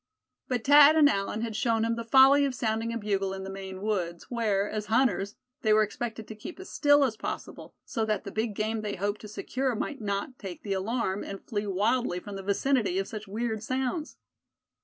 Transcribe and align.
But 0.47 0.63
Thad 0.63 0.95
and 0.95 1.07
Allan 1.07 1.41
had 1.41 1.55
shown 1.55 1.85
him 1.85 1.95
the 1.95 2.03
folly 2.03 2.43
of 2.43 2.55
sounding 2.55 2.91
a 2.91 2.97
bugle 2.97 3.35
in 3.35 3.43
the 3.43 3.51
Maine 3.51 3.83
woods, 3.83 4.31
where, 4.31 4.67
as 4.67 4.87
hunters, 4.87 5.35
they 5.61 5.73
were 5.73 5.83
expected 5.83 6.27
to 6.27 6.33
keep 6.35 6.59
as 6.59 6.71
still 6.71 7.03
as 7.03 7.15
possible, 7.15 7.75
so 7.85 8.03
that 8.05 8.23
the 8.23 8.31
big 8.31 8.55
game 8.55 8.81
they 8.81 8.95
hoped 8.95 9.21
to 9.21 9.27
secure 9.27 9.75
might 9.75 10.01
not 10.01 10.39
take 10.39 10.63
the 10.63 10.73
alarm, 10.73 11.23
and 11.23 11.45
flee 11.45 11.67
wildly 11.67 12.19
from 12.19 12.35
the 12.35 12.41
vicinity 12.41 12.97
of 12.97 13.07
such 13.07 13.27
weird 13.27 13.61
sounds. 13.61 14.17